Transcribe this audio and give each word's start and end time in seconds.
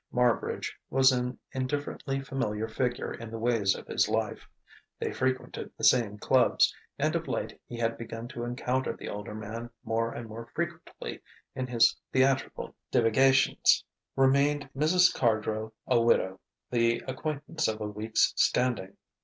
Marbridge 0.11 0.71
was 0.89 1.11
an 1.11 1.37
indifferently 1.51 2.19
familiar 2.23 2.67
figure 2.67 3.13
in 3.13 3.29
the 3.29 3.37
ways 3.37 3.75
of 3.75 3.85
his 3.85 4.09
life; 4.09 4.49
they 4.97 5.13
frequented 5.13 5.71
the 5.77 5.83
same 5.83 6.17
clubs, 6.17 6.73
and 6.97 7.15
of 7.15 7.27
late 7.27 7.61
he 7.67 7.77
had 7.77 7.99
begun 7.99 8.27
to 8.29 8.43
encounter 8.43 8.95
the 8.97 9.07
older 9.07 9.35
man 9.35 9.69
more 9.83 10.11
and 10.11 10.27
more 10.27 10.47
frequently 10.55 11.21
in 11.53 11.67
his 11.67 11.95
theatrical 12.11 12.75
divagations. 12.89 13.83
Remained 14.15 14.67
Mrs. 14.75 15.13
Cardrow, 15.13 15.71
a 15.85 16.01
widow, 16.01 16.39
the 16.71 17.03
acquaintance 17.07 17.67
of 17.67 17.79
a 17.79 17.85
week's 17.87 18.33
standing. 18.35 18.97